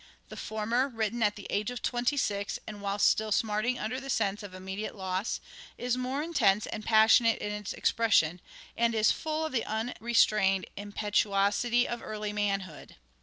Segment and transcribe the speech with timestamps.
[0.29, 4.09] The former, written at the age of twenty six, and whilst still smarting under the
[4.09, 5.39] sense of im mediate loss,
[5.77, 8.41] is more intense and passionate in its expression,
[8.75, 12.95] and is full of the unrestrained impetuosity of early manhood.